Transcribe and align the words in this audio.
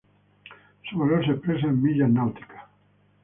Su 0.89 0.97
valor 0.97 1.23
se 1.23 1.33
expresa 1.33 1.67
en 1.67 1.79
millas 1.79 2.09
náuticas. 2.09 2.63